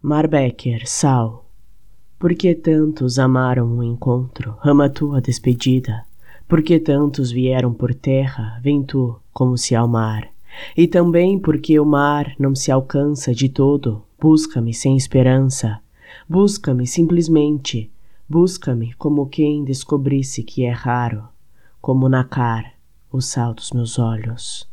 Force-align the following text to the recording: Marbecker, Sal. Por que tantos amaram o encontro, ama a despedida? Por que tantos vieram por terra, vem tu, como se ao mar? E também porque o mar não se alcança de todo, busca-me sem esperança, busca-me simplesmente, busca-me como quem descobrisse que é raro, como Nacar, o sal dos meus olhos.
Marbecker, 0.00 0.86
Sal. 0.86 1.44
Por 2.20 2.32
que 2.36 2.54
tantos 2.54 3.18
amaram 3.18 3.78
o 3.78 3.82
encontro, 3.82 4.56
ama 4.62 4.84
a 4.86 5.20
despedida? 5.20 6.04
Por 6.46 6.62
que 6.62 6.78
tantos 6.78 7.32
vieram 7.32 7.74
por 7.74 7.92
terra, 7.92 8.60
vem 8.62 8.80
tu, 8.84 9.18
como 9.32 9.58
se 9.58 9.74
ao 9.74 9.88
mar? 9.88 10.28
E 10.76 10.86
também 10.86 11.36
porque 11.36 11.80
o 11.80 11.84
mar 11.84 12.32
não 12.38 12.54
se 12.54 12.70
alcança 12.70 13.34
de 13.34 13.48
todo, 13.48 14.04
busca-me 14.20 14.72
sem 14.72 14.96
esperança, 14.96 15.80
busca-me 16.28 16.86
simplesmente, 16.86 17.90
busca-me 18.28 18.92
como 18.94 19.26
quem 19.26 19.64
descobrisse 19.64 20.44
que 20.44 20.64
é 20.64 20.70
raro, 20.70 21.24
como 21.80 22.08
Nacar, 22.08 22.72
o 23.10 23.20
sal 23.20 23.52
dos 23.52 23.72
meus 23.72 23.98
olhos. 23.98 24.68